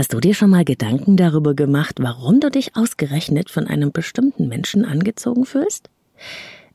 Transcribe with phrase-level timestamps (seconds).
[0.00, 4.48] Hast du dir schon mal Gedanken darüber gemacht, warum du dich ausgerechnet von einem bestimmten
[4.48, 5.90] Menschen angezogen fühlst?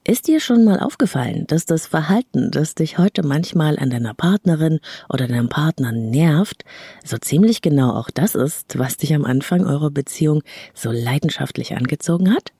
[0.03, 4.79] Ist dir schon mal aufgefallen, dass das Verhalten, das dich heute manchmal an deiner Partnerin
[5.09, 6.65] oder deinem Partner nervt,
[7.03, 10.44] so ziemlich genau auch das ist, was dich am Anfang eurer Beziehung
[10.76, 12.52] so leidenschaftlich angezogen hat?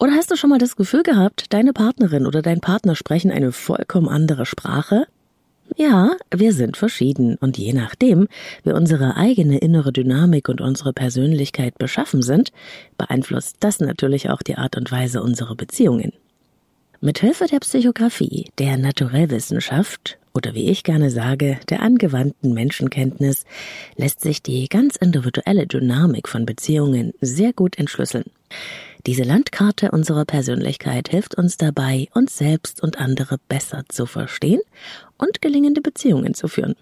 [0.00, 3.52] Oder hast du schon mal das Gefühl gehabt, deine Partnerin oder dein Partner sprechen eine
[3.52, 5.06] vollkommen andere Sprache?
[5.80, 8.26] Ja, wir sind verschieden und je nachdem,
[8.64, 12.50] wie unsere eigene innere Dynamik und unsere Persönlichkeit beschaffen sind,
[12.96, 16.12] beeinflusst das natürlich auch die Art und Weise unserer Beziehungen.
[17.00, 23.44] Mithilfe der Psychografie, der Naturellwissenschaft oder wie ich gerne sage, der angewandten Menschenkenntnis
[23.94, 28.24] lässt sich die ganz individuelle Dynamik von Beziehungen sehr gut entschlüsseln.
[29.06, 34.60] Diese Landkarte unserer Persönlichkeit hilft uns dabei, uns selbst und andere besser zu verstehen
[35.16, 36.74] und gelingende Beziehungen zu führen.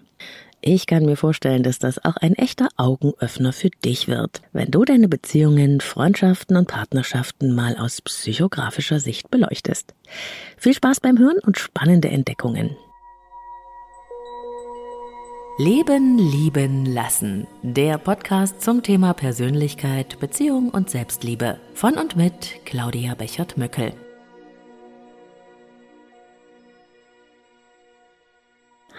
[0.59, 4.83] Ich kann mir vorstellen, dass das auch ein echter Augenöffner für dich wird, wenn du
[4.85, 9.93] deine Beziehungen, Freundschaften und Partnerschaften mal aus psychografischer Sicht beleuchtest.
[10.57, 12.75] Viel Spaß beim Hören und spannende Entdeckungen.
[15.59, 17.47] Leben, lieben, lassen.
[17.63, 21.59] Der Podcast zum Thema Persönlichkeit, Beziehung und Selbstliebe.
[21.73, 23.93] Von und mit Claudia Bechert-Möckel.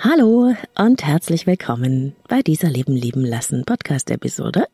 [0.00, 4.66] Hallo und herzlich willkommen bei dieser Leben lieben lassen Podcast-Episode.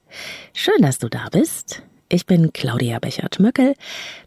[0.55, 1.83] Schön, dass du da bist.
[2.15, 3.75] Ich bin Claudia Bechert-Möckel,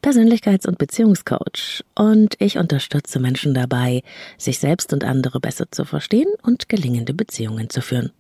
[0.02, 4.04] Persönlichkeits- und Beziehungscoach und ich unterstütze Menschen dabei,
[4.38, 8.12] sich selbst und andere besser zu verstehen und gelingende Beziehungen zu führen.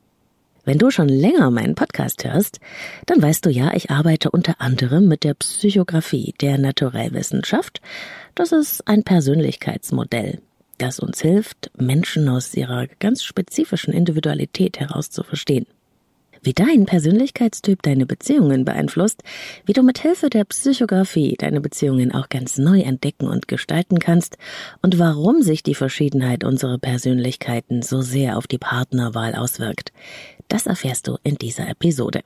[0.63, 2.61] Wenn du schon länger meinen Podcast hörst,
[3.07, 7.81] dann weißt du ja, ich arbeite unter anderem mit der Psychografie der Naturellwissenschaft.
[8.35, 10.39] Das ist ein Persönlichkeitsmodell,
[10.77, 15.65] das uns hilft, Menschen aus ihrer ganz spezifischen Individualität heraus zu verstehen.
[16.41, 19.23] Wie dein Persönlichkeitstyp deine Beziehungen beeinflusst,
[19.65, 24.37] wie du mit Hilfe der Psychografie deine Beziehungen auch ganz neu entdecken und gestalten kannst
[24.81, 29.91] und warum sich die Verschiedenheit unserer Persönlichkeiten so sehr auf die Partnerwahl auswirkt,
[30.47, 32.21] das erfährst du in dieser Episode.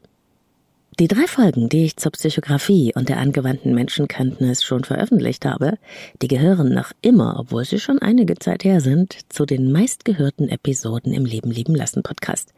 [1.00, 5.78] Die drei Folgen, die ich zur Psychografie und der angewandten Menschenkenntnis schon veröffentlicht habe,
[6.22, 11.14] die gehören noch immer, obwohl sie schon einige Zeit her sind, zu den meistgehörten Episoden
[11.14, 12.54] im Leben lieben lassen Podcast.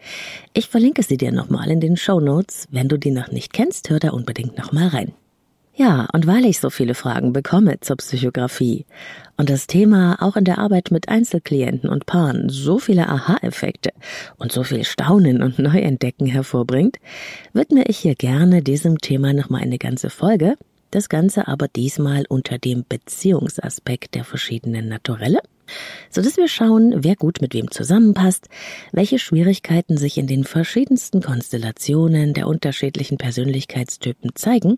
[0.54, 2.68] Ich verlinke sie dir nochmal in den Show Notes.
[2.72, 5.14] Wenn du die noch nicht kennst, hör da unbedingt nochmal rein.
[5.76, 8.86] Ja, und weil ich so viele Fragen bekomme zur Psychografie
[9.38, 13.90] und das Thema auch in der Arbeit mit Einzelklienten und Paaren so viele Aha-Effekte
[14.38, 16.98] und so viel Staunen und Neuentdecken hervorbringt,
[17.54, 20.58] widme ich hier gerne diesem Thema nochmal eine ganze Folge,
[20.92, 25.40] das Ganze aber diesmal unter dem Beziehungsaspekt der verschiedenen Naturelle,
[26.12, 28.48] so dass wir schauen, wer gut mit wem zusammenpasst,
[28.92, 34.78] welche Schwierigkeiten sich in den verschiedensten Konstellationen der unterschiedlichen Persönlichkeitstypen zeigen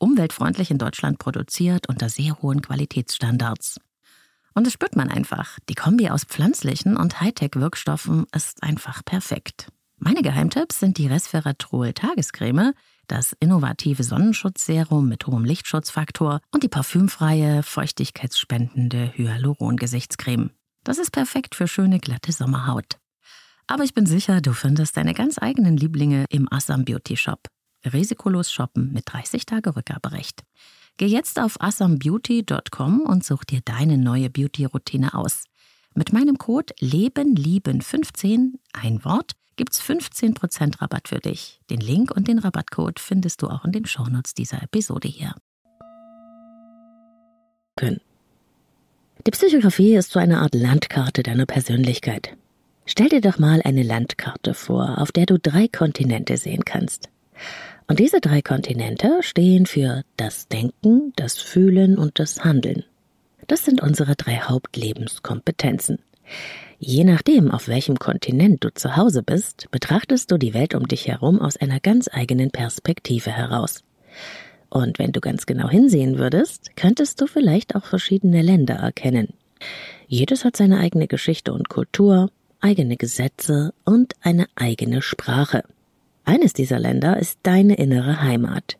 [0.00, 3.78] umweltfreundlich in Deutschland produziert unter sehr hohen Qualitätsstandards.
[4.54, 5.58] Und das spürt man einfach.
[5.68, 9.68] Die Kombi aus pflanzlichen und Hightech-Wirkstoffen ist einfach perfekt.
[9.96, 12.72] Meine Geheimtipps sind die Resveratrol Tagescreme,
[13.06, 20.50] das innovative Sonnenschutzserum mit hohem Lichtschutzfaktor und die parfümfreie, feuchtigkeitsspendende Hyaluron-Gesichtscreme.
[20.84, 22.98] Das ist perfekt für schöne, glatte Sommerhaut.
[23.66, 27.48] Aber ich bin sicher, du findest deine ganz eigenen Lieblinge im Assam Beauty Shop.
[27.84, 30.42] Risikolos shoppen mit 30 Tage Rückgaberecht.
[30.96, 35.44] Geh jetzt auf assambeauty.com und such dir deine neue Beauty-Routine aus.
[35.94, 41.60] Mit meinem Code LebenLieben15, ein Wort, gibt's 15% Rabatt für dich.
[41.68, 45.34] Den Link und den Rabattcode findest du auch in den Shownotes dieser Episode hier.
[49.26, 52.36] Die Psychografie ist so eine Art Landkarte deiner Persönlichkeit.
[52.86, 57.08] Stell dir doch mal eine Landkarte vor, auf der du drei Kontinente sehen kannst.
[57.90, 62.84] Und diese drei Kontinente stehen für das Denken, das Fühlen und das Handeln.
[63.48, 65.98] Das sind unsere drei Hauptlebenskompetenzen.
[66.78, 71.08] Je nachdem, auf welchem Kontinent du zu Hause bist, betrachtest du die Welt um dich
[71.08, 73.82] herum aus einer ganz eigenen Perspektive heraus.
[74.68, 79.34] Und wenn du ganz genau hinsehen würdest, könntest du vielleicht auch verschiedene Länder erkennen.
[80.06, 85.64] Jedes hat seine eigene Geschichte und Kultur, eigene Gesetze und eine eigene Sprache.
[86.30, 88.76] Eines dieser Länder ist deine innere Heimat.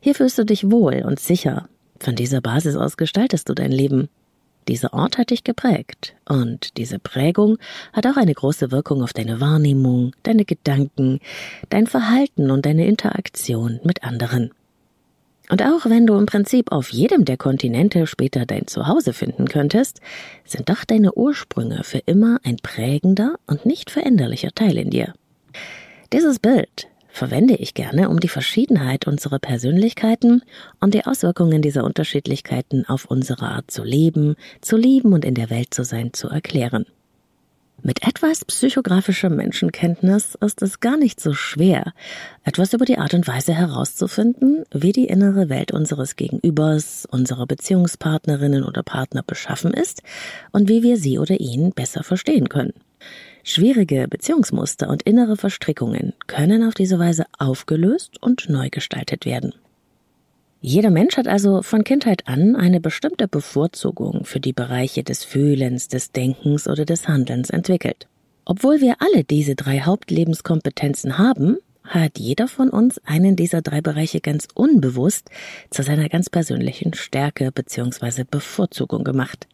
[0.00, 1.68] Hier fühlst du dich wohl und sicher.
[2.00, 4.08] Von dieser Basis aus gestaltest du dein Leben.
[4.66, 7.58] Dieser Ort hat dich geprägt und diese Prägung
[7.92, 11.20] hat auch eine große Wirkung auf deine Wahrnehmung, deine Gedanken,
[11.68, 14.50] dein Verhalten und deine Interaktion mit anderen.
[15.50, 20.00] Und auch wenn du im Prinzip auf jedem der Kontinente später dein Zuhause finden könntest,
[20.44, 25.14] sind doch deine Ursprünge für immer ein prägender und nicht veränderlicher Teil in dir.
[26.14, 30.40] Dieses Bild verwende ich gerne, um die Verschiedenheit unserer Persönlichkeiten
[30.80, 35.50] und die Auswirkungen dieser Unterschiedlichkeiten auf unsere Art zu leben, zu lieben und in der
[35.50, 36.86] Welt zu sein zu erklären.
[37.82, 41.92] Mit etwas psychografischer Menschenkenntnis ist es gar nicht so schwer,
[42.42, 48.64] etwas über die Art und Weise herauszufinden, wie die innere Welt unseres Gegenübers, unserer Beziehungspartnerinnen
[48.64, 50.02] oder Partner beschaffen ist
[50.52, 52.72] und wie wir sie oder ihn besser verstehen können.
[53.50, 59.54] Schwierige Beziehungsmuster und innere Verstrickungen können auf diese Weise aufgelöst und neu gestaltet werden.
[60.60, 65.88] Jeder Mensch hat also von Kindheit an eine bestimmte Bevorzugung für die Bereiche des Fühlens,
[65.88, 68.06] des Denkens oder des Handelns entwickelt.
[68.44, 74.20] Obwohl wir alle diese drei Hauptlebenskompetenzen haben, hat jeder von uns einen dieser drei Bereiche
[74.20, 75.30] ganz unbewusst
[75.70, 78.24] zu seiner ganz persönlichen Stärke bzw.
[78.30, 79.48] Bevorzugung gemacht.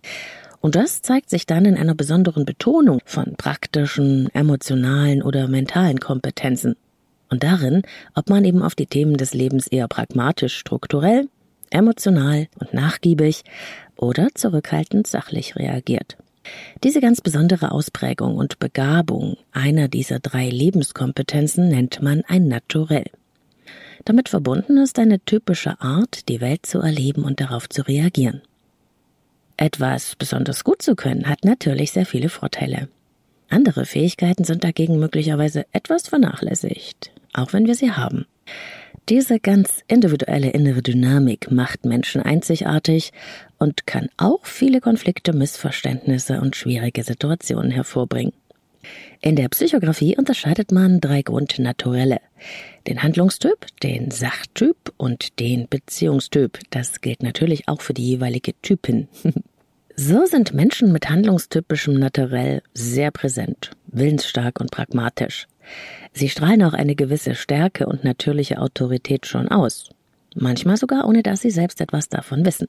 [0.64, 6.74] Und das zeigt sich dann in einer besonderen Betonung von praktischen, emotionalen oder mentalen Kompetenzen
[7.28, 7.82] und darin,
[8.14, 11.28] ob man eben auf die Themen des Lebens eher pragmatisch strukturell,
[11.68, 13.44] emotional und nachgiebig
[13.98, 16.16] oder zurückhaltend sachlich reagiert.
[16.82, 23.10] Diese ganz besondere Ausprägung und Begabung einer dieser drei Lebenskompetenzen nennt man ein Naturell.
[24.06, 28.40] Damit verbunden ist eine typische Art, die Welt zu erleben und darauf zu reagieren.
[29.56, 32.88] Etwas besonders gut zu können hat natürlich sehr viele Vorteile.
[33.48, 38.24] Andere Fähigkeiten sind dagegen möglicherweise etwas vernachlässigt auch wenn wir sie haben.
[39.10, 43.12] Diese ganz individuelle innere Dynamik macht Menschen einzigartig
[43.58, 48.32] und kann auch viele Konflikte, Missverständnisse und schwierige Situationen hervorbringen.
[49.24, 52.18] In der Psychografie unterscheidet man drei Grundnaturelle.
[52.86, 56.58] Den Handlungstyp, den Sachtyp und den Beziehungstyp.
[56.68, 59.08] Das gilt natürlich auch für die jeweilige Typin.
[59.96, 65.46] so sind Menschen mit handlungstypischem Naturell sehr präsent, willensstark und pragmatisch.
[66.12, 69.88] Sie strahlen auch eine gewisse Stärke und natürliche Autorität schon aus,
[70.34, 72.68] manchmal sogar ohne dass sie selbst etwas davon wissen.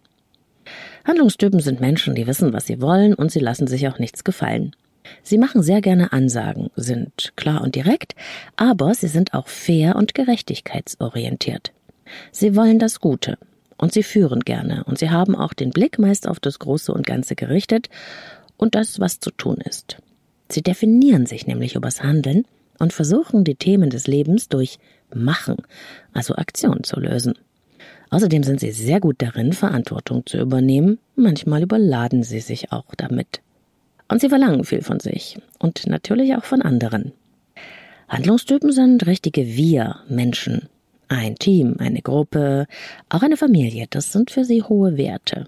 [1.03, 4.73] Handlungstypen sind Menschen, die wissen, was sie wollen und sie lassen sich auch nichts gefallen.
[5.23, 8.15] Sie machen sehr gerne Ansagen, sind klar und direkt,
[8.55, 11.71] aber sie sind auch fair und gerechtigkeitsorientiert.
[12.31, 13.37] Sie wollen das Gute
[13.77, 17.05] und sie führen gerne und sie haben auch den Blick meist auf das Große und
[17.05, 17.89] Ganze gerichtet
[18.57, 19.97] und das, was zu tun ist.
[20.49, 22.45] Sie definieren sich nämlich übers Handeln
[22.79, 24.77] und versuchen die Themen des Lebens durch
[25.13, 25.57] Machen,
[26.13, 27.33] also Aktion zu lösen.
[28.09, 33.41] Außerdem sind sie sehr gut darin, Verantwortung zu übernehmen, manchmal überladen sie sich auch damit.
[34.07, 37.11] Und sie verlangen viel von sich und natürlich auch von anderen.
[38.07, 40.69] Handlungstypen sind richtige Wir, Menschen.
[41.07, 42.67] Ein Team, eine Gruppe,
[43.09, 45.47] auch eine Familie, das sind für sie hohe Werte.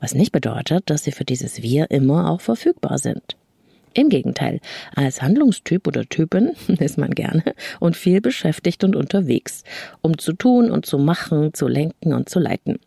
[0.00, 3.36] Was nicht bedeutet, dass sie für dieses Wir immer auch verfügbar sind.
[3.94, 4.60] Im Gegenteil,
[4.94, 7.42] als Handlungstyp oder Typin ist man gerne
[7.80, 9.64] und viel beschäftigt und unterwegs,
[10.00, 12.78] um zu tun und zu machen, zu lenken und zu leiten.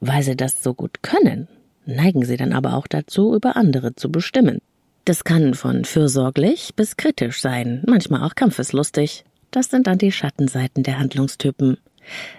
[0.00, 1.48] Weil sie das so gut können,
[1.86, 4.60] neigen sie dann aber auch dazu, über andere zu bestimmen.
[5.04, 9.24] Das kann von fürsorglich bis kritisch sein, manchmal auch kampfeslustig.
[9.50, 11.78] Das sind dann die Schattenseiten der Handlungstypen.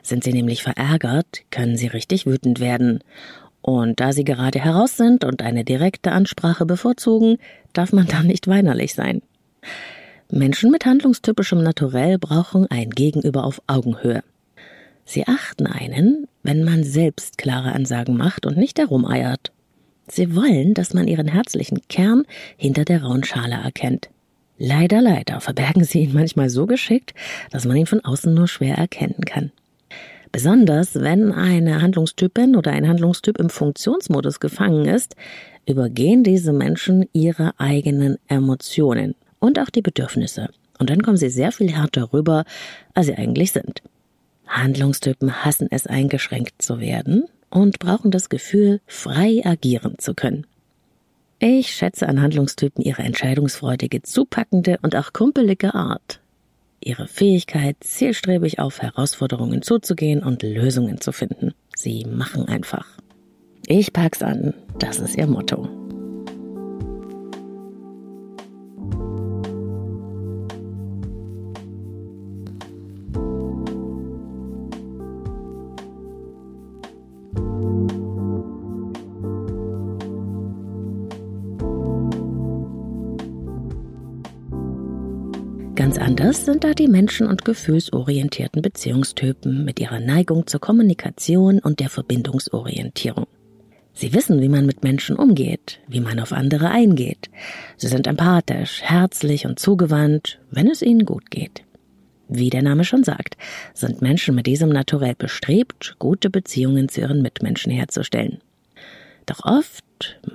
[0.03, 3.03] Sind sie nämlich verärgert, können sie richtig wütend werden.
[3.62, 7.38] Und da sie gerade heraus sind und eine direkte Ansprache bevorzugen,
[7.74, 9.21] darf man da nicht weinerlich sein.
[10.29, 14.24] Menschen mit handlungstypischem Naturell brauchen ein Gegenüber auf Augenhöhe.
[15.03, 19.51] Sie achten einen, wenn man selbst klare Ansagen macht und nicht herumeiert.
[20.07, 22.24] Sie wollen, dass man ihren herzlichen Kern
[22.57, 24.10] hinter der rauen Schale erkennt.
[24.57, 27.13] Leider, leider verbergen sie ihn manchmal so geschickt,
[27.50, 29.51] dass man ihn von außen nur schwer erkennen kann.
[30.31, 35.15] Besonders wenn eine Handlungstypin oder ein Handlungstyp im Funktionsmodus gefangen ist,
[35.67, 40.50] übergehen diese Menschen ihre eigenen Emotionen und auch die Bedürfnisse.
[40.79, 42.45] Und dann kommen sie sehr viel härter rüber,
[42.93, 43.81] als sie eigentlich sind.
[44.51, 50.46] Handlungstypen hassen es, eingeschränkt zu werden und brauchen das Gefühl, frei agieren zu können.
[51.39, 56.22] Ich schätze an Handlungstypen ihre entscheidungsfreudige, zupackende und auch kumpelige Art
[56.84, 61.53] ihre Fähigkeit, zielstrebig auf Herausforderungen zuzugehen und Lösungen zu finden.
[61.75, 62.88] Sie machen einfach.
[63.67, 65.80] Ich pack's an, das ist ihr Motto.
[85.81, 91.79] Ganz anders sind da die menschen- und gefühlsorientierten Beziehungstypen mit ihrer Neigung zur Kommunikation und
[91.79, 93.25] der Verbindungsorientierung.
[93.91, 97.31] Sie wissen, wie man mit Menschen umgeht, wie man auf andere eingeht.
[97.77, 101.63] Sie sind empathisch, herzlich und zugewandt, wenn es ihnen gut geht.
[102.27, 103.35] Wie der Name schon sagt,
[103.73, 108.38] sind Menschen mit diesem Naturell bestrebt, gute Beziehungen zu ihren Mitmenschen herzustellen.
[109.25, 109.83] Doch oft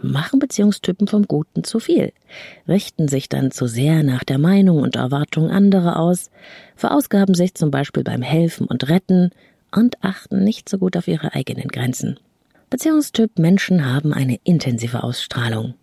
[0.03, 2.13] machen Beziehungstypen vom Guten zu viel,
[2.69, 6.31] richten sich dann zu sehr nach der Meinung und Erwartung anderer aus,
[6.75, 9.31] verausgaben sich zum Beispiel beim Helfen und Retten
[9.73, 12.19] und achten nicht so gut auf ihre eigenen Grenzen.
[12.71, 15.75] Beziehungstyp Menschen haben eine intensive Ausstrahlung.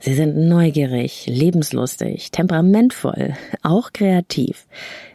[0.00, 4.66] Sie sind neugierig, lebenslustig, temperamentvoll, auch kreativ.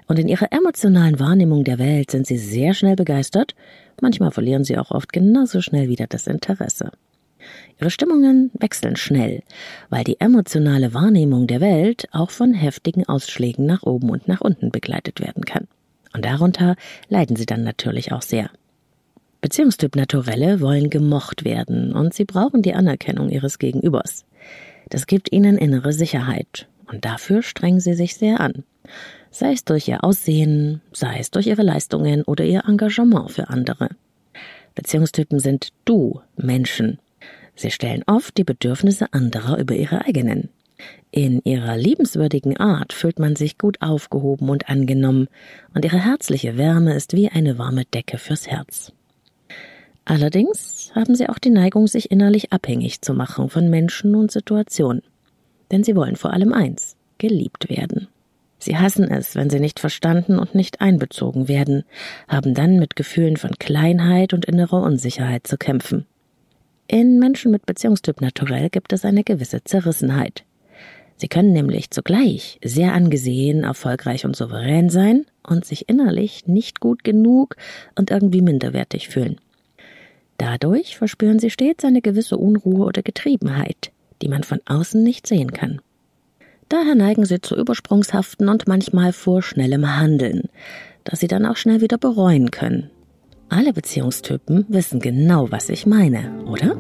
[0.07, 3.55] Und in ihrer emotionalen Wahrnehmung der Welt sind sie sehr schnell begeistert,
[4.01, 6.91] manchmal verlieren sie auch oft genauso schnell wieder das Interesse.
[7.79, 9.43] Ihre Stimmungen wechseln schnell,
[9.89, 14.71] weil die emotionale Wahrnehmung der Welt auch von heftigen Ausschlägen nach oben und nach unten
[14.71, 15.67] begleitet werden kann.
[16.13, 16.75] Und darunter
[17.09, 18.49] leiden sie dann natürlich auch sehr.
[19.41, 24.25] Beziehungstyp Naturelle wollen gemocht werden und sie brauchen die Anerkennung ihres Gegenübers.
[24.89, 28.63] Das gibt ihnen innere Sicherheit und dafür strengen sie sich sehr an.
[29.31, 33.89] Sei es durch ihr Aussehen, sei es durch ihre Leistungen oder ihr Engagement für andere.
[34.75, 36.99] Beziehungstypen sind du Menschen.
[37.55, 40.49] Sie stellen oft die Bedürfnisse anderer über ihre eigenen.
[41.11, 45.27] In ihrer liebenswürdigen Art fühlt man sich gut aufgehoben und angenommen,
[45.73, 48.91] und ihre herzliche Wärme ist wie eine warme Decke fürs Herz.
[50.05, 55.03] Allerdings haben sie auch die Neigung, sich innerlich abhängig zu machen von Menschen und Situationen.
[55.71, 58.07] Denn sie wollen vor allem eins, geliebt werden.
[58.57, 61.83] Sie hassen es, wenn sie nicht verstanden und nicht einbezogen werden,
[62.27, 66.05] haben dann mit Gefühlen von Kleinheit und innerer Unsicherheit zu kämpfen.
[66.93, 70.43] In Menschen mit Beziehungstyp naturell gibt es eine gewisse Zerrissenheit.
[71.17, 77.03] Sie können nämlich zugleich sehr angesehen, erfolgreich und souverän sein und sich innerlich nicht gut
[77.03, 77.55] genug
[77.95, 79.37] und irgendwie minderwertig fühlen.
[80.37, 85.51] Dadurch verspüren sie stets eine gewisse Unruhe oder Getriebenheit, die man von außen nicht sehen
[85.51, 85.81] kann.
[86.69, 90.43] Daher neigen sie zu übersprungshaften und manchmal vorschnellem Handeln,
[91.05, 92.91] das sie dann auch schnell wieder bereuen können.
[93.49, 96.75] Alle Beziehungstypen wissen genau, was ich meine, oder?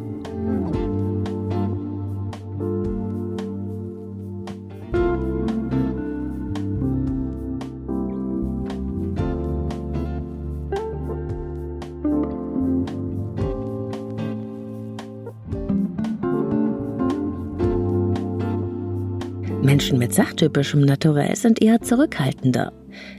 [19.83, 22.71] Menschen mit sachtypischem Naturell sind eher zurückhaltender.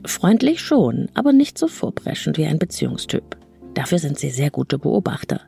[0.06, 3.36] Freundlich schon, aber nicht so vorpreschend wie ein Beziehungstyp.
[3.74, 5.42] Dafür sind sie sehr gute Beobachter.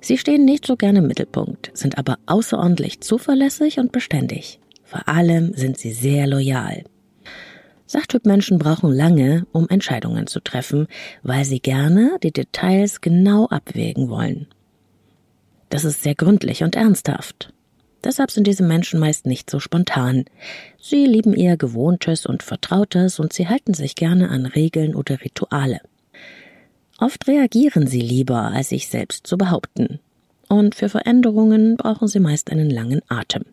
[0.00, 4.60] Sie stehen nicht so gerne im Mittelpunkt, sind aber außerordentlich zuverlässig und beständig.
[4.82, 6.84] Vor allem sind sie sehr loyal.
[7.84, 10.86] Sachtypmenschen brauchen lange, um Entscheidungen zu treffen,
[11.22, 14.46] weil sie gerne die Details genau abwägen wollen.
[15.68, 17.52] Das ist sehr gründlich und ernsthaft.
[18.02, 20.24] Deshalb sind diese Menschen meist nicht so spontan.
[20.80, 25.80] Sie lieben eher Gewohntes und Vertrautes und sie halten sich gerne an Regeln oder Rituale.
[26.98, 30.00] Oft reagieren sie lieber, als sich selbst zu behaupten.
[30.48, 33.44] Und für Veränderungen brauchen sie meist einen langen Atem.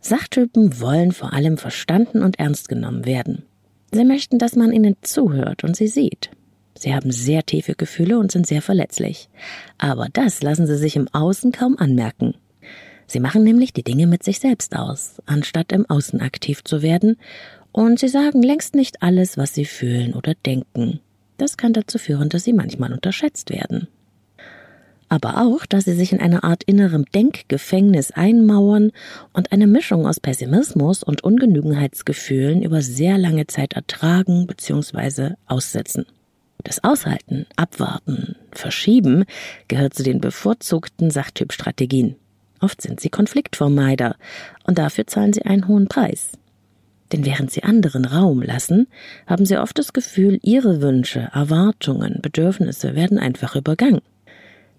[0.00, 3.44] Sachtypen wollen vor allem verstanden und ernst genommen werden.
[3.92, 6.30] Sie möchten, dass man ihnen zuhört und sie sieht.
[6.78, 9.28] Sie haben sehr tiefe Gefühle und sind sehr verletzlich.
[9.78, 12.34] Aber das lassen sie sich im Außen kaum anmerken.
[13.06, 17.16] Sie machen nämlich die Dinge mit sich selbst aus, anstatt im Außen aktiv zu werden,
[17.72, 21.00] und sie sagen längst nicht alles, was sie fühlen oder denken.
[21.36, 23.88] Das kann dazu führen, dass sie manchmal unterschätzt werden.
[25.08, 28.90] Aber auch, dass sie sich in einer Art innerem Denkgefängnis einmauern
[29.32, 35.34] und eine Mischung aus Pessimismus und Ungenügenheitsgefühlen über sehr lange Zeit ertragen bzw.
[35.46, 36.06] aussetzen.
[36.64, 39.24] Das Aushalten, Abwarten, Verschieben
[39.68, 42.16] gehört zu den bevorzugten Sachtypstrategien.
[42.66, 44.16] Oft sind sie Konfliktvermeider
[44.64, 46.32] und dafür zahlen sie einen hohen Preis.
[47.12, 48.88] Denn während sie anderen Raum lassen,
[49.28, 54.00] haben sie oft das Gefühl, ihre Wünsche, Erwartungen, Bedürfnisse werden einfach übergangen.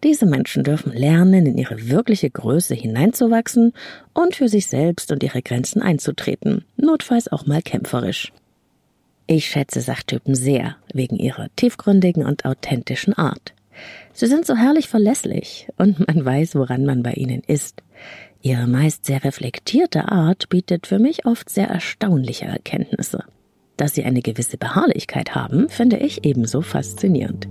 [0.04, 3.72] Diese Menschen dürfen lernen, in ihre wirkliche Größe hineinzuwachsen
[4.14, 8.34] und für sich selbst und ihre Grenzen einzutreten, notfalls auch mal kämpferisch.
[9.28, 13.54] Ich schätze Sachtypen sehr, wegen ihrer tiefgründigen und authentischen Art.
[14.14, 17.84] Sie sind so herrlich verlässlich und man weiß, woran man bei ihnen ist.
[18.42, 23.24] Ihre meist sehr reflektierte Art bietet für mich oft sehr erstaunliche Erkenntnisse.
[23.78, 27.48] Dass sie eine gewisse Beharrlichkeit haben, finde ich ebenso faszinierend.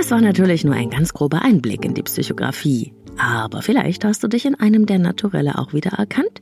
[0.00, 2.94] Das war natürlich nur ein ganz grober Einblick in die Psychografie.
[3.18, 6.40] Aber vielleicht hast du dich in einem der Naturelle auch wieder erkannt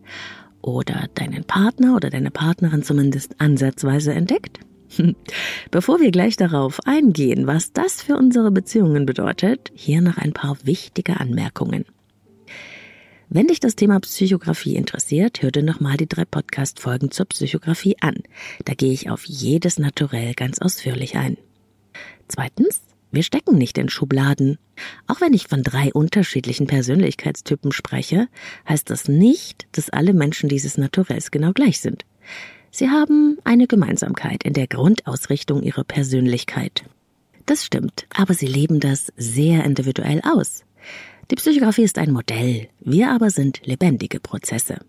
[0.63, 4.61] oder deinen Partner oder deine Partnerin zumindest ansatzweise entdeckt.
[5.73, 10.57] Bevor wir gleich darauf eingehen, was das für unsere Beziehungen bedeutet, hier noch ein paar
[10.63, 11.85] wichtige Anmerkungen.
[13.29, 18.19] Wenn dich das Thema Psychografie interessiert, hör dir nochmal die drei Podcast-Folgen zur Psychografie an.
[18.67, 21.39] Da gehe ich auf jedes Naturell ganz ausführlich ein.
[22.29, 24.59] Zweitens, wir stecken nicht in Schubladen.
[25.07, 28.29] Auch wenn ich von drei unterschiedlichen Persönlichkeitstypen spreche,
[28.69, 32.05] heißt das nicht, dass alle Menschen dieses Naturells genau gleich sind.
[32.71, 36.85] Sie haben eine Gemeinsamkeit in der Grundausrichtung ihrer Persönlichkeit.
[37.47, 40.65] Das stimmt, aber sie leben das sehr individuell aus.
[41.31, 44.81] Die Psychografie ist ein Modell, wir aber sind lebendige Prozesse.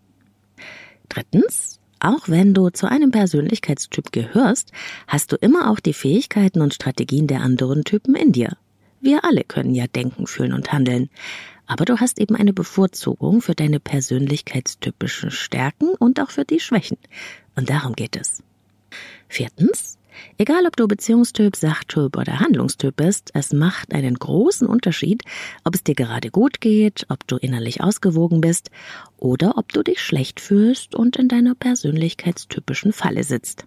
[1.07, 4.71] Drittens, auch wenn du zu einem Persönlichkeitstyp gehörst,
[5.07, 8.57] hast du immer auch die Fähigkeiten und Strategien der anderen Typen in dir.
[9.01, 11.09] Wir alle können ja denken, fühlen und handeln.
[11.67, 16.97] Aber du hast eben eine Bevorzugung für deine persönlichkeitstypischen Stärken und auch für die Schwächen.
[17.55, 18.41] Und darum geht es.
[19.27, 19.98] Viertens,
[20.37, 25.23] Egal ob du Beziehungstyp, Sachtyp oder Handlungstyp bist, es macht einen großen Unterschied,
[25.63, 28.71] ob es dir gerade gut geht, ob du innerlich ausgewogen bist
[29.17, 33.65] oder ob du dich schlecht fühlst und in deiner persönlichkeitstypischen Falle sitzt.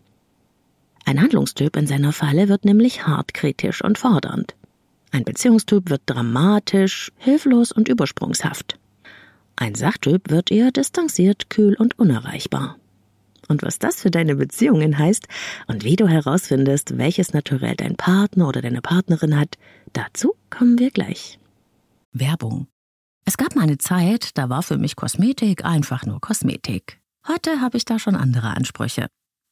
[1.04, 4.54] Ein Handlungstyp in seiner Falle wird nämlich hart kritisch und fordernd.
[5.10, 8.78] Ein Beziehungstyp wird dramatisch, hilflos und übersprungshaft.
[9.56, 12.76] Ein Sachtyp wird eher distanziert, kühl und unerreichbar
[13.52, 15.28] und was das für deine Beziehungen heißt
[15.68, 19.56] und wie du herausfindest, welches Naturell dein Partner oder deine Partnerin hat,
[19.92, 21.38] dazu kommen wir gleich.
[22.12, 22.66] Werbung.
[23.24, 27.00] Es gab mal eine Zeit, da war für mich Kosmetik einfach nur Kosmetik.
[27.28, 29.06] Heute habe ich da schon andere Ansprüche.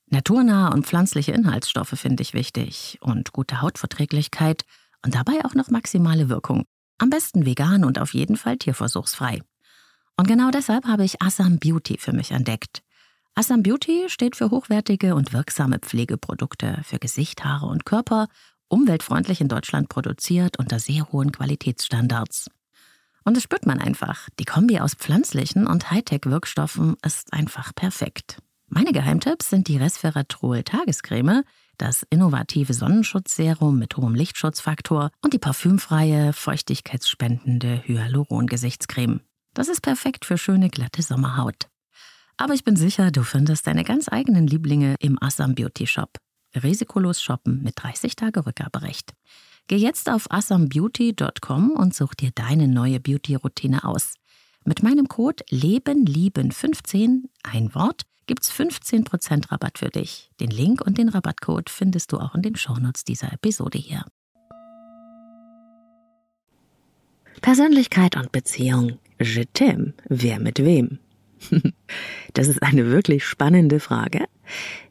[0.07, 4.65] Naturnahe und pflanzliche Inhaltsstoffe finde ich wichtig und gute Hautverträglichkeit
[5.05, 6.65] und dabei auch noch maximale Wirkung.
[6.99, 9.41] Am besten vegan und auf jeden Fall tierversuchsfrei.
[10.17, 12.83] Und genau deshalb habe ich Assam Beauty für mich entdeckt.
[13.35, 18.29] Assam Beauty steht für hochwertige und wirksame Pflegeprodukte für Gesicht, Haare und Körper,
[18.69, 22.51] umweltfreundlich in Deutschland produziert unter sehr hohen Qualitätsstandards.
[23.25, 24.29] Und das spürt man einfach.
[24.39, 28.39] Die Kombi aus pflanzlichen und Hightech-Wirkstoffen ist einfach perfekt.
[28.67, 31.43] Meine Geheimtipps sind die Resveratrol Tagescreme,
[31.77, 39.21] das innovative Sonnenschutzserum mit hohem Lichtschutzfaktor und die parfümfreie, feuchtigkeitsspendende Hyaluron-Gesichtscreme.
[39.55, 41.70] Das ist perfekt für schöne, glatte Sommerhaut.
[42.41, 46.17] Aber ich bin sicher, du findest deine ganz eigenen Lieblinge im Assam Beauty Shop.
[46.57, 49.13] Risikolos shoppen mit 30 Tage Rückgaberecht.
[49.67, 54.15] Geh jetzt auf assambeauty.com und such dir deine neue Beauty-Routine aus.
[54.65, 60.31] Mit meinem Code LebenLieben15, ein Wort, gibt's 15% Rabatt für dich.
[60.41, 64.07] Den Link und den Rabattcode findest du auch in den Shownotes dieser Episode hier.
[67.43, 68.99] Persönlichkeit und Beziehung.
[69.21, 69.93] Je t'aime.
[70.09, 71.01] Wer mit wem?
[72.35, 74.27] Das ist eine wirklich spannende Frage,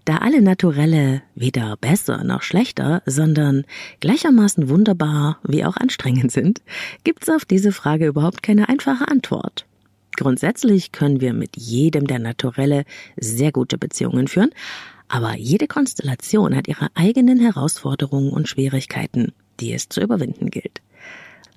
[0.03, 3.63] da alle Naturelle weder besser noch schlechter, sondern
[3.99, 6.61] gleichermaßen wunderbar wie auch anstrengend sind,
[7.03, 9.65] gibt es auf diese Frage überhaupt keine einfache Antwort.
[10.17, 12.83] Grundsätzlich können wir mit jedem der Naturelle
[13.15, 14.49] sehr gute Beziehungen führen,
[15.07, 20.81] aber jede Konstellation hat ihre eigenen Herausforderungen und Schwierigkeiten, die es zu überwinden gilt.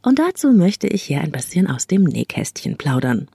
[0.02, 3.28] Und dazu möchte ich hier ein bisschen aus dem Nähkästchen plaudern.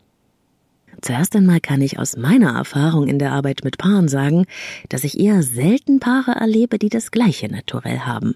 [1.02, 4.46] Zuerst einmal kann ich aus meiner Erfahrung in der Arbeit mit Paaren sagen,
[4.90, 8.36] dass ich eher selten Paare erlebe, die das gleiche Naturell haben.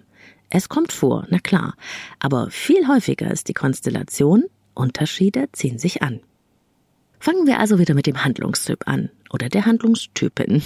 [0.50, 1.76] Es kommt vor, na klar,
[2.20, 4.44] aber viel häufiger ist die Konstellation,
[4.74, 6.20] Unterschiede ziehen sich an.
[7.20, 10.62] Fangen wir also wieder mit dem Handlungstyp an oder der Handlungstypin.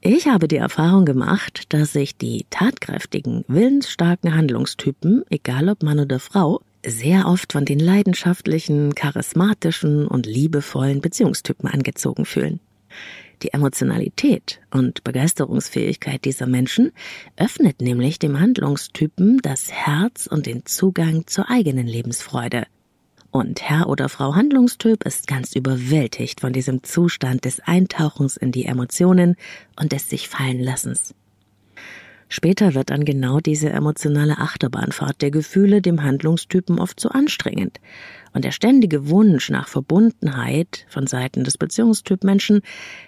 [0.00, 6.18] Ich habe die Erfahrung gemacht, dass sich die tatkräftigen, willensstarken Handlungstypen, egal ob Mann oder
[6.18, 12.60] Frau, sehr oft von den leidenschaftlichen, charismatischen und liebevollen Beziehungstypen angezogen fühlen.
[13.42, 16.92] Die Emotionalität und Begeisterungsfähigkeit dieser Menschen
[17.36, 22.66] öffnet nämlich dem Handlungstypen das Herz und den Zugang zur eigenen Lebensfreude.
[23.30, 28.64] Und Herr oder Frau Handlungstyp ist ganz überwältigt von diesem Zustand des Eintauchens in die
[28.64, 29.34] Emotionen
[29.78, 31.14] und des sich fallen Lassens.
[32.28, 37.80] Später wird dann genau diese emotionale Achterbahnfahrt der Gefühle dem Handlungstypen oft zu anstrengend.
[38.32, 42.62] Und der ständige Wunsch nach Verbundenheit von Seiten des Beziehungstypmenschen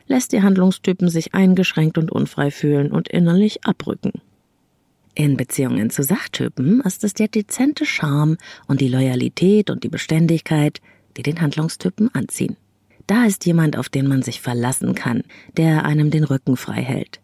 [0.07, 4.13] lässt die Handlungstypen sich eingeschränkt und unfrei fühlen und innerlich abrücken.
[5.15, 8.37] In Beziehungen zu Sachtypen ist es der dezente Charme
[8.69, 10.83] und die Loyalität und die Beständigkeit,
[11.17, 12.57] die den Handlungstypen anziehen.
[13.07, 15.23] Da ist jemand, auf den man sich verlassen kann,
[15.57, 17.21] der einem den Rücken frei hält.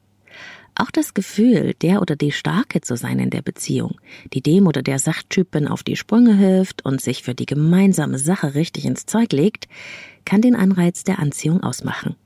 [0.74, 4.00] Auch das Gefühl, der oder die Starke zu sein in der Beziehung,
[4.32, 8.54] die dem oder der Sachtypen auf die Sprünge hilft und sich für die gemeinsame Sache
[8.54, 9.68] richtig ins Zeug legt,
[10.24, 12.16] kann den Anreiz der Anziehung ausmachen.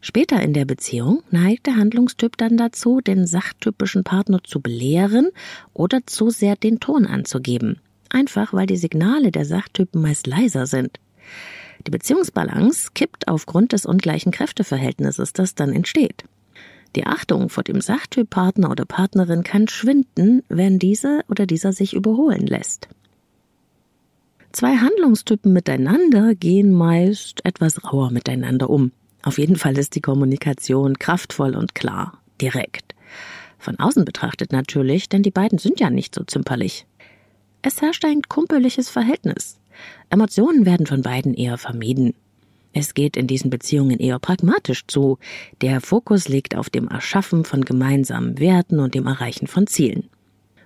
[0.00, 5.30] Später in der Beziehung neigt der Handlungstyp dann dazu, den sachtypischen Partner zu belehren
[5.74, 7.80] oder zu sehr den Ton anzugeben.
[8.10, 11.00] Einfach weil die Signale der Sachtypen meist leiser sind.
[11.86, 16.24] Die Beziehungsbalance kippt aufgrund des ungleichen Kräfteverhältnisses, das dann entsteht.
[16.96, 22.46] Die Achtung vor dem Sachtyp-Partner oder Partnerin kann schwinden, wenn diese oder dieser sich überholen
[22.46, 22.88] lässt.
[24.52, 28.92] Zwei Handlungstypen miteinander gehen meist etwas rauer miteinander um.
[29.22, 32.94] Auf jeden Fall ist die Kommunikation kraftvoll und klar, direkt.
[33.58, 36.86] Von außen betrachtet natürlich, denn die beiden sind ja nicht so zimperlich.
[37.60, 39.58] Es herrscht ein kumpeliges Verhältnis.
[40.10, 42.14] Emotionen werden von beiden eher vermieden.
[42.72, 45.18] Es geht in diesen Beziehungen eher pragmatisch zu.
[45.62, 50.08] Der Fokus liegt auf dem Erschaffen von gemeinsamen Werten und dem Erreichen von Zielen.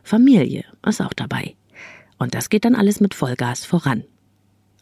[0.03, 1.55] Familie ist auch dabei.
[2.19, 4.05] Und das geht dann alles mit Vollgas voran.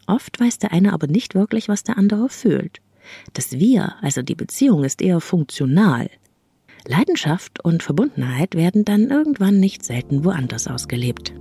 [0.07, 2.81] Oft weiß der eine aber nicht wirklich, was der andere fühlt.
[3.33, 6.09] Das Wir, also die Beziehung, ist eher funktional.
[6.87, 11.33] Leidenschaft und Verbundenheit werden dann irgendwann nicht selten woanders ausgelebt.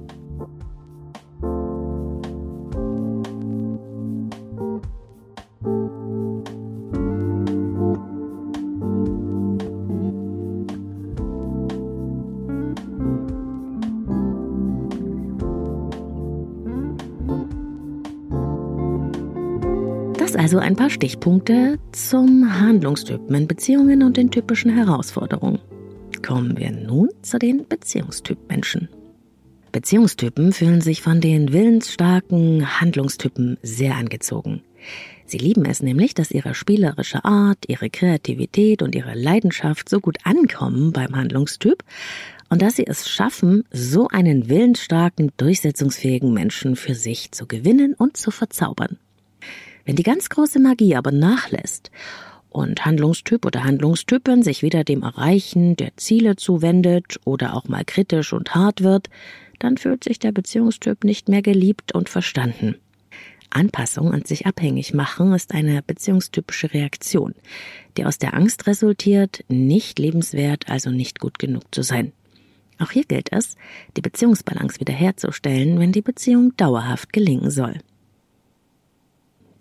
[20.40, 25.58] Also ein paar Stichpunkte zum Handlungstypen in Beziehungen und den typischen Herausforderungen.
[26.26, 28.88] Kommen wir nun zu den Beziehungstyp-Menschen.
[29.70, 34.62] Beziehungstypen fühlen sich von den willensstarken Handlungstypen sehr angezogen.
[35.26, 40.16] Sie lieben es nämlich, dass ihre spielerische Art, ihre Kreativität und ihre Leidenschaft so gut
[40.24, 41.84] ankommen beim Handlungstyp
[42.48, 48.16] und dass sie es schaffen, so einen willensstarken, durchsetzungsfähigen Menschen für sich zu gewinnen und
[48.16, 48.96] zu verzaubern.
[49.84, 51.90] Wenn die ganz große Magie aber nachlässt
[52.50, 58.32] und Handlungstyp oder Handlungstypin sich wieder dem Erreichen der Ziele zuwendet oder auch mal kritisch
[58.32, 59.08] und hart wird,
[59.58, 62.76] dann fühlt sich der Beziehungstyp nicht mehr geliebt und verstanden.
[63.50, 67.34] Anpassung und sich abhängig machen ist eine beziehungstypische Reaktion,
[67.96, 72.12] die aus der Angst resultiert, nicht lebenswert, also nicht gut genug zu sein.
[72.78, 73.56] Auch hier gilt es,
[73.96, 77.74] die Beziehungsbalance wiederherzustellen, wenn die Beziehung dauerhaft gelingen soll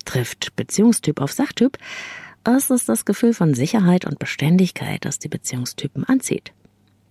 [0.10, 1.78] trifft Beziehungstyp auf Sachtyp,
[2.44, 6.52] es ist das Gefühl von Sicherheit und Beständigkeit, das die Beziehungstypen anzieht.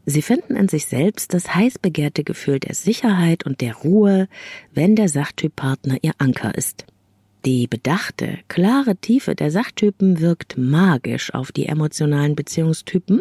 [0.05, 4.27] Sie finden in sich selbst das heiß begehrte Gefühl der Sicherheit und der Ruhe,
[4.73, 6.87] wenn der Sachtyppartner ihr Anker ist.
[7.45, 13.21] Die bedachte, klare Tiefe der Sachtypen wirkt magisch auf die emotionalen Beziehungstypen,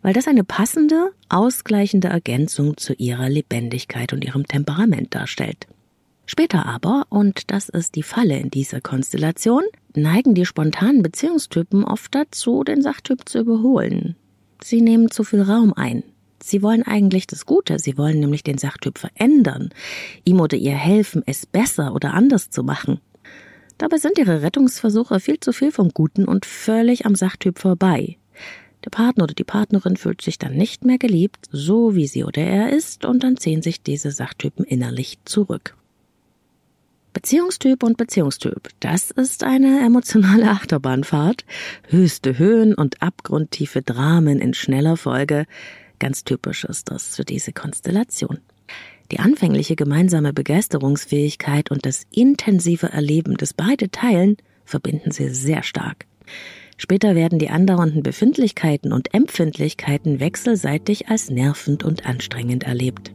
[0.00, 5.66] weil das eine passende, ausgleichende Ergänzung zu ihrer Lebendigkeit und ihrem Temperament darstellt.
[6.32, 9.64] Später aber, und das ist die Falle in dieser Konstellation,
[9.96, 14.14] neigen die spontanen Beziehungstypen oft dazu, den Sachtyp zu überholen.
[14.62, 16.04] Sie nehmen zu viel Raum ein.
[16.40, 19.70] Sie wollen eigentlich das Gute, sie wollen nämlich den Sachtyp verändern,
[20.24, 23.00] ihm oder ihr helfen, es besser oder anders zu machen.
[23.78, 28.18] Dabei sind ihre Rettungsversuche viel zu viel vom Guten und völlig am Sachtyp vorbei.
[28.84, 32.42] Der Partner oder die Partnerin fühlt sich dann nicht mehr geliebt, so wie sie oder
[32.42, 35.74] er ist, und dann ziehen sich diese Sachtypen innerlich zurück.
[37.12, 41.44] Beziehungstyp und Beziehungstyp, das ist eine emotionale Achterbahnfahrt.
[41.88, 45.46] Höchste Höhen und abgrundtiefe Dramen in schneller Folge.
[45.98, 48.38] Ganz typisch ist das für diese Konstellation.
[49.10, 56.06] Die anfängliche gemeinsame Begeisterungsfähigkeit und das intensive Erleben des beide teilen verbinden sie sehr stark.
[56.76, 63.12] Später werden die andauernden Befindlichkeiten und Empfindlichkeiten wechselseitig als nervend und anstrengend erlebt.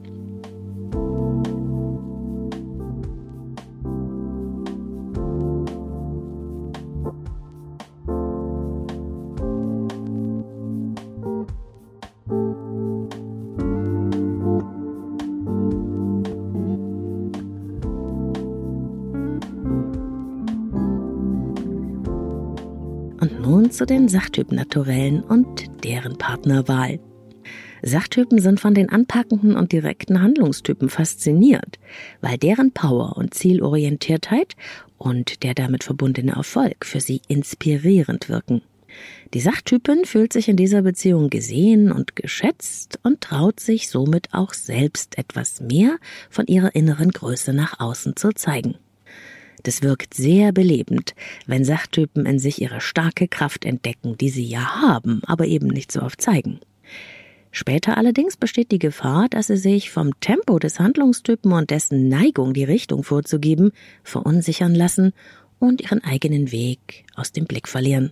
[23.26, 27.00] Und nun zu den Sachtypen-Naturellen und deren Partnerwahl.
[27.82, 31.80] Sachtypen sind von den anpackenden und direkten Handlungstypen fasziniert,
[32.22, 34.54] weil deren Power und Zielorientiertheit
[35.00, 38.62] und der damit verbundene Erfolg für sie inspirierend wirken.
[39.34, 44.54] Die Sachtypin fühlt sich in dieser Beziehung gesehen und geschätzt und traut sich somit auch
[44.54, 45.98] selbst etwas mehr
[46.30, 48.76] von ihrer inneren Größe nach außen zu zeigen.
[49.66, 51.16] Das wirkt sehr belebend,
[51.48, 55.92] wenn Sachtypen in sich ihre starke Kraft entdecken, die sie ja haben, aber eben nicht
[55.92, 56.60] so oft zeigen.
[57.50, 62.54] Später allerdings besteht die Gefahr, dass sie sich vom Tempo des Handlungstypen und dessen Neigung,
[62.54, 63.72] die Richtung vorzugeben,
[64.04, 65.14] verunsichern lassen
[65.58, 68.12] und ihren eigenen Weg aus dem Blick verlieren.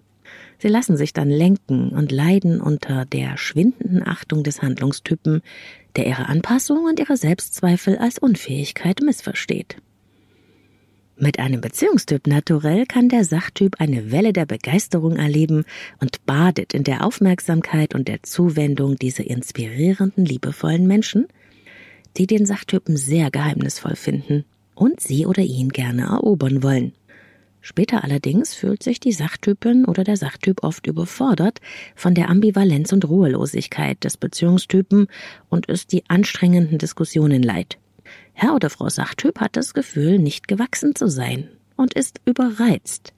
[0.57, 5.43] Sie lassen sich dann lenken und leiden unter der schwindenden Achtung des Handlungstypen,
[5.97, 9.77] der ihre Anpassung und ihre Selbstzweifel als Unfähigkeit missversteht.
[11.15, 15.63] Mit einem Beziehungstyp naturell kann der Sachtyp eine Welle der Begeisterung erleben
[15.99, 21.27] und badet in der Aufmerksamkeit und der Zuwendung dieser inspirierenden, liebevollen Menschen,
[22.17, 26.93] die den Sachtypen sehr geheimnisvoll finden und sie oder ihn gerne erobern wollen.
[27.61, 31.61] Später allerdings fühlt sich die Sachtypin oder der Sachtyp oft überfordert
[31.95, 35.07] von der Ambivalenz und Ruhelosigkeit des Beziehungstypen
[35.47, 37.77] und ist die anstrengenden Diskussionen leid.
[38.33, 43.13] Herr oder Frau Sachtyp hat das Gefühl, nicht gewachsen zu sein und ist überreizt.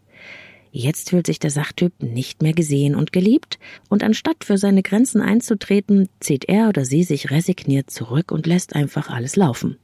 [0.71, 5.21] Jetzt fühlt sich der Sachtyp nicht mehr gesehen und geliebt, und anstatt für seine Grenzen
[5.21, 9.77] einzutreten, zieht er oder sie sich resigniert zurück und lässt einfach alles laufen.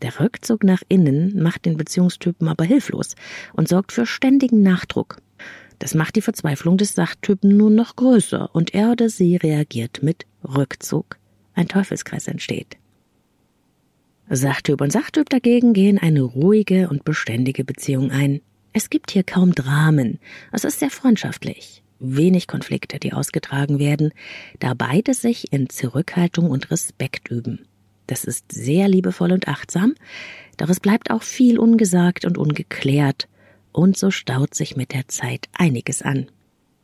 [0.00, 3.16] Der Rückzug nach innen macht den Beziehungstypen aber hilflos
[3.52, 5.18] und sorgt für ständigen Nachdruck.
[5.78, 10.24] Das macht die Verzweiflung des Sachtypen nur noch größer und er oder sie reagiert mit
[10.42, 11.18] Rückzug.
[11.54, 12.78] Ein Teufelskreis entsteht.
[14.30, 18.40] Sachtyp und Sachtyp dagegen gehen eine ruhige und beständige Beziehung ein.
[18.72, 20.18] Es gibt hier kaum Dramen.
[20.50, 21.82] Es ist sehr freundschaftlich.
[22.00, 24.12] Wenig Konflikte, die ausgetragen werden,
[24.58, 27.66] da beide sich in Zurückhaltung und Respekt üben.
[28.06, 29.94] Das ist sehr liebevoll und achtsam,
[30.56, 33.28] doch es bleibt auch viel ungesagt und ungeklärt,
[33.72, 36.26] und so staut sich mit der Zeit einiges an.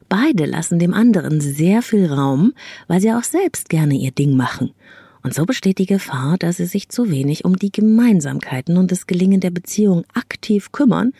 [0.08, 2.52] Beide lassen dem anderen sehr viel Raum,
[2.88, 4.72] weil sie auch selbst gerne ihr Ding machen.
[5.22, 9.06] Und so besteht die Gefahr, dass sie sich zu wenig um die Gemeinsamkeiten und das
[9.06, 11.12] Gelingen der Beziehung aktiv kümmern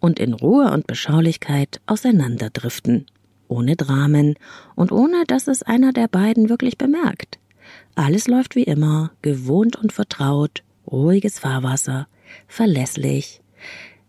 [0.00, 3.06] und in Ruhe und Beschaulichkeit auseinanderdriften.
[3.48, 4.34] Ohne Dramen
[4.76, 7.38] und ohne dass es einer der beiden wirklich bemerkt.
[7.94, 12.06] Alles läuft wie immer, gewohnt und vertraut, ruhiges Fahrwasser,
[12.46, 13.40] verlässlich,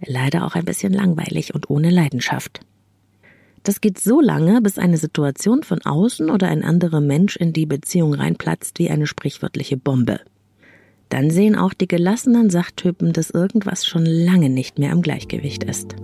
[0.06, 2.62] leider auch ein bisschen langweilig und ohne Leidenschaft.
[3.64, 7.66] Das geht so lange, bis eine Situation von außen oder ein anderer Mensch in die
[7.66, 10.20] Beziehung reinplatzt wie eine sprichwörtliche Bombe.
[11.10, 15.96] Dann sehen auch die gelassenen Sachtypen, dass irgendwas schon lange nicht mehr im Gleichgewicht ist.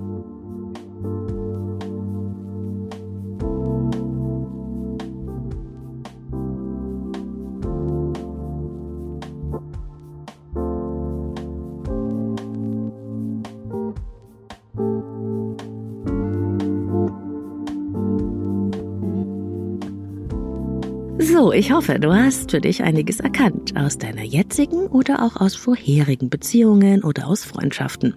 [21.18, 25.56] So, ich hoffe, du hast für dich einiges erkannt aus deiner jetzigen oder auch aus
[25.56, 28.16] vorherigen Beziehungen oder aus Freundschaften.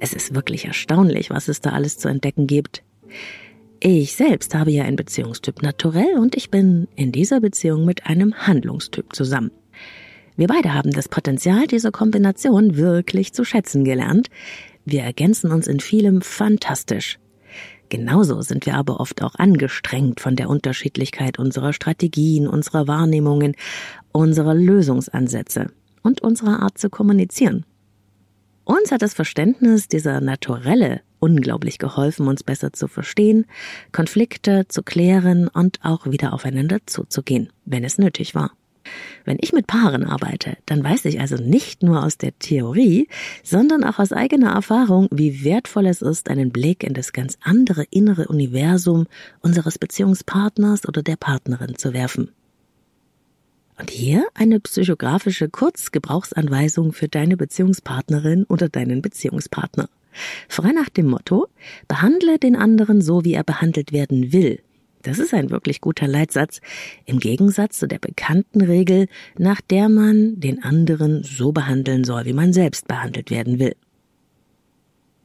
[0.00, 2.82] Es ist wirklich erstaunlich, was es da alles zu entdecken gibt.
[3.78, 8.34] Ich selbst habe ja einen Beziehungstyp naturell und ich bin in dieser Beziehung mit einem
[8.34, 9.52] Handlungstyp zusammen.
[10.36, 14.28] Wir beide haben das Potenzial dieser Kombination wirklich zu schätzen gelernt.
[14.84, 17.18] Wir ergänzen uns in vielem fantastisch.
[17.90, 23.56] Genauso sind wir aber oft auch angestrengt von der Unterschiedlichkeit unserer Strategien, unserer Wahrnehmungen,
[24.12, 25.72] unserer Lösungsansätze
[26.02, 27.66] und unserer Art zu kommunizieren.
[28.64, 33.46] Uns hat das Verständnis dieser Naturelle unglaublich geholfen, uns besser zu verstehen,
[33.90, 38.52] Konflikte zu klären und auch wieder aufeinander zuzugehen, wenn es nötig war.
[39.24, 43.08] Wenn ich mit Paaren arbeite, dann weiß ich also nicht nur aus der Theorie,
[43.42, 47.84] sondern auch aus eigener Erfahrung, wie wertvoll es ist, einen Blick in das ganz andere
[47.90, 49.06] innere Universum
[49.40, 52.30] unseres Beziehungspartners oder der Partnerin zu werfen.
[53.78, 59.88] Und hier eine psychografische Kurzgebrauchsanweisung für deine Beziehungspartnerin oder deinen Beziehungspartner.
[60.48, 61.46] Frei nach dem Motto,
[61.88, 64.60] behandle den anderen so, wie er behandelt werden will,
[65.02, 66.60] das ist ein wirklich guter Leitsatz,
[67.06, 69.08] im Gegensatz zu der bekannten Regel,
[69.38, 73.74] nach der man den anderen so behandeln soll, wie man selbst behandelt werden will.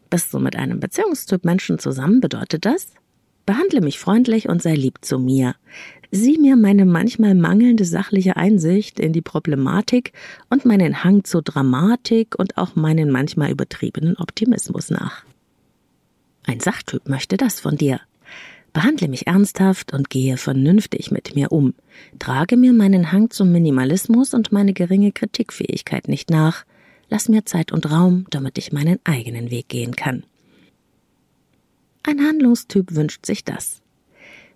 [0.10, 2.94] Bist du mit einem Beziehungstyp Menschen zusammen, bedeutet das?
[3.46, 5.56] Behandle mich freundlich und sei lieb zu mir.
[6.12, 10.14] Sieh mir meine manchmal mangelnde sachliche Einsicht in die Problematik
[10.50, 15.26] und meinen Hang zur Dramatik und auch meinen manchmal übertriebenen Optimismus nach.
[16.44, 18.00] Ein Sachtyp möchte das von dir.
[18.76, 21.74] Behandle mich ernsthaft und gehe vernünftig mit mir um.
[22.20, 26.66] Trage mir meinen Hang zum Minimalismus und meine geringe Kritikfähigkeit nicht nach.
[27.10, 30.26] Lass mir Zeit und Raum, damit ich meinen eigenen Weg gehen kann.
[32.04, 33.82] Ein Handlungstyp wünscht sich das.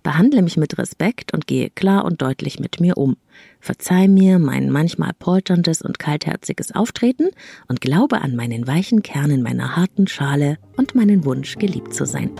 [0.03, 3.15] Behandle mich mit Respekt und gehe klar und deutlich mit mir um.
[3.61, 7.29] Verzeih mir mein manchmal polterndes und kaltherziges Auftreten
[7.69, 12.05] und glaube an meinen weichen Kern in meiner harten Schale und meinen Wunsch, geliebt zu
[12.05, 12.31] sein.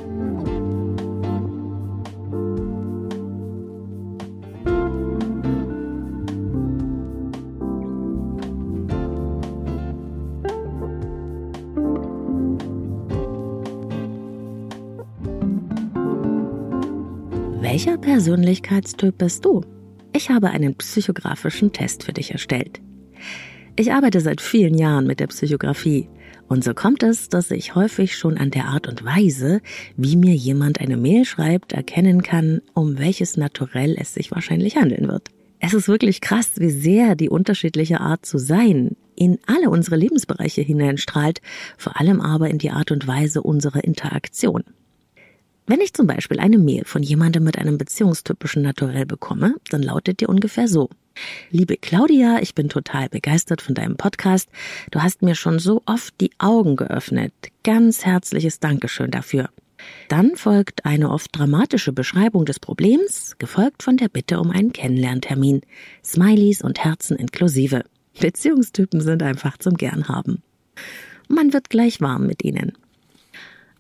[17.80, 19.62] Welcher Persönlichkeitstyp bist du?
[20.12, 22.82] Ich habe einen psychografischen Test für dich erstellt.
[23.78, 26.10] Ich arbeite seit vielen Jahren mit der Psychografie
[26.50, 29.62] und so kommt es, dass ich häufig schon an der Art und Weise,
[29.96, 35.08] wie mir jemand eine Mail schreibt, erkennen kann, um welches Naturell es sich wahrscheinlich handeln
[35.08, 35.30] wird.
[35.62, 40.62] Es ist wirklich krass, wie sehr die unterschiedliche Art zu sein in alle unsere Lebensbereiche
[40.62, 41.40] hineinstrahlt,
[41.78, 44.66] vor allem aber in die Art und Weise unserer Interaktion.
[45.70, 50.20] Wenn ich zum Beispiel eine Mail von jemandem mit einem beziehungstypischen Naturell bekomme, dann lautet
[50.20, 50.90] die ungefähr so.
[51.52, 54.50] Liebe Claudia, ich bin total begeistert von deinem Podcast.
[54.90, 57.34] Du hast mir schon so oft die Augen geöffnet.
[57.64, 59.52] Ganz herzliches Dankeschön dafür.
[60.08, 65.62] Dann folgt eine oft dramatische Beschreibung des Problems, gefolgt von der Bitte um einen Kennenlerntermin.
[66.04, 67.84] Smileys und Herzen inklusive.
[68.20, 70.42] Beziehungstypen sind einfach zum Gern haben.
[71.28, 72.72] Man wird gleich warm mit ihnen.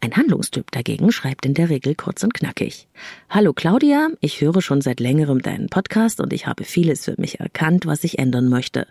[0.01, 2.87] Ein Handlungstyp dagegen schreibt in der Regel kurz und knackig.
[3.29, 7.41] Hallo Claudia, ich höre schon seit längerem deinen Podcast und ich habe vieles für mich
[7.41, 8.87] erkannt, was ich ändern möchte.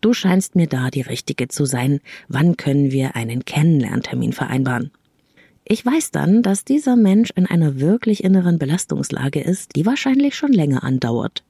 [0.00, 2.00] Du scheinst mir da die Richtige zu sein.
[2.28, 4.92] Wann können wir einen Kennenlerntermin vereinbaren?
[5.64, 10.52] Ich weiß dann, dass dieser Mensch in einer wirklich inneren Belastungslage ist, die wahrscheinlich schon
[10.52, 11.42] länger andauert.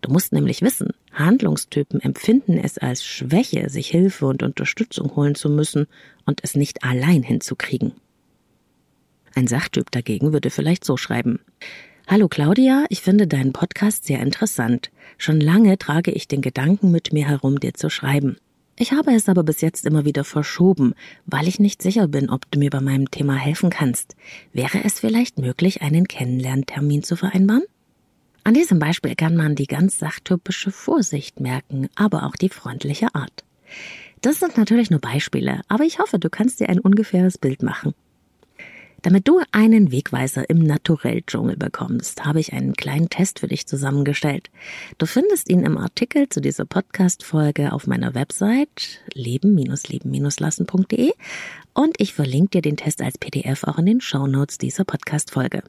[0.00, 5.50] Du musst nämlich wissen, Handlungstypen empfinden es als Schwäche, sich Hilfe und Unterstützung holen zu
[5.50, 5.88] müssen
[6.24, 7.94] und es nicht allein hinzukriegen.
[9.34, 11.40] Ein Sachtyp dagegen würde vielleicht so schreiben.
[12.08, 14.90] Hallo Claudia, ich finde deinen Podcast sehr interessant.
[15.18, 18.36] Schon lange trage ich den Gedanken mit mir herum, dir zu schreiben.
[18.76, 20.94] Ich habe es aber bis jetzt immer wieder verschoben,
[21.26, 24.16] weil ich nicht sicher bin, ob du mir bei meinem Thema helfen kannst.
[24.52, 27.64] Wäre es vielleicht möglich, einen Kennenlerntermin zu vereinbaren?
[28.42, 33.44] An diesem Beispiel kann man die ganz sachtypische Vorsicht merken, aber auch die freundliche Art.
[34.22, 37.94] Das sind natürlich nur Beispiele, aber ich hoffe, du kannst dir ein ungefähres Bild machen.
[39.02, 44.50] Damit du einen Wegweiser im Naturell-Dschungel bekommst, habe ich einen kleinen Test für dich zusammengestellt.
[44.98, 51.12] Du findest ihn im Artikel zu dieser Podcast-Folge auf meiner Website leben-leben-lassen.de
[51.72, 55.62] und ich verlinke dir den Test als PDF auch in den Show Notes dieser Podcast-Folge.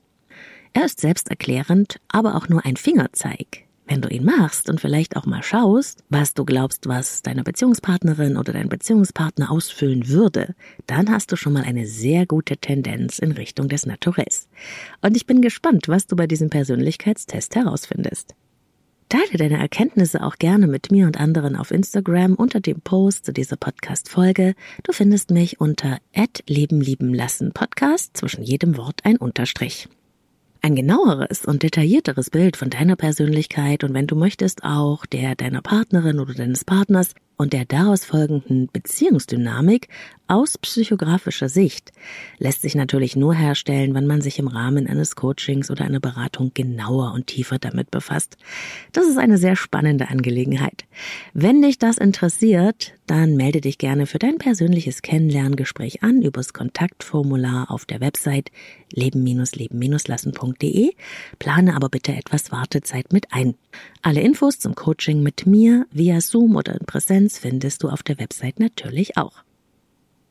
[0.73, 3.65] Er ist selbsterklärend, aber auch nur ein Fingerzeig.
[3.91, 8.37] Wenn du ihn machst und vielleicht auch mal schaust, was du glaubst, was deine Beziehungspartnerin
[8.37, 10.55] oder dein Beziehungspartner ausfüllen würde,
[10.87, 14.47] dann hast du schon mal eine sehr gute Tendenz in Richtung des Naturells.
[15.01, 18.33] Und ich bin gespannt, was du bei diesem Persönlichkeitstest herausfindest.
[19.09, 23.33] Teile deine Erkenntnisse auch gerne mit mir und anderen auf Instagram unter dem Post zu
[23.33, 24.55] dieser Podcast-Folge.
[24.83, 25.97] Du findest mich unter
[26.47, 29.89] Leben lieben lassen Podcast, zwischen jedem Wort ein Unterstrich.
[30.63, 35.63] Ein genaueres und detaillierteres Bild von deiner Persönlichkeit und wenn du möchtest auch der deiner
[35.63, 39.89] Partnerin oder deines Partners und der daraus folgenden Beziehungsdynamik
[40.27, 41.91] aus psychografischer Sicht
[42.37, 46.51] lässt sich natürlich nur herstellen, wenn man sich im Rahmen eines Coachings oder einer Beratung
[46.53, 48.37] genauer und tiefer damit befasst.
[48.93, 50.85] Das ist eine sehr spannende Angelegenheit.
[51.33, 57.69] Wenn dich das interessiert, dann melde dich gerne für dein persönliches Kennenlerngespräch an übers Kontaktformular
[57.69, 58.51] auf der Website
[58.93, 60.91] leben-leben-lassen.de.
[61.39, 63.55] Plane aber bitte etwas Wartezeit mit ein.
[64.01, 68.19] Alle Infos zum Coaching mit mir via Zoom oder in Präsenz findest du auf der
[68.19, 69.43] Website natürlich auch.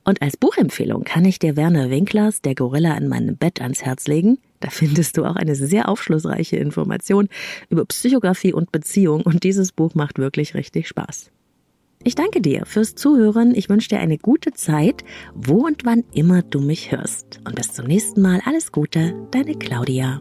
[0.05, 4.09] Und als Buchempfehlung kann ich dir Werner Winklers Der Gorilla in meinem Bett ans Herz
[4.09, 4.39] legen.
[4.61, 7.29] Da findest du auch eine sehr aufschlussreiche Information
[7.69, 11.31] über Psychografie und Beziehung und dieses Buch macht wirklich richtig Spaß.
[12.03, 13.55] Ich danke dir fürs Zuhören.
[13.55, 17.41] Ich wünsche dir eine gute Zeit, wo und wann immer du mich hörst.
[17.45, 20.21] Und bis zum nächsten Mal alles Gute, deine Claudia.